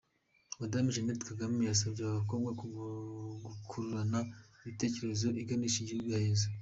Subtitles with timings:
[0.59, 2.43] Madame Jeannette Kagame yasabye aba bakobwa
[3.45, 4.19] gukurana
[4.59, 6.47] imitekerereze iganisha igihugu aheza.